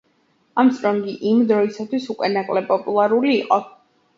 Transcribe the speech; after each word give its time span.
არმსტრონგი 0.61 1.13
იმ 1.33 1.43
დროისთვის 1.53 2.09
უკვე 2.15 2.33
ნაკლებ 2.39 2.67
პოპულარული 2.73 3.37
იყო. 3.37 3.63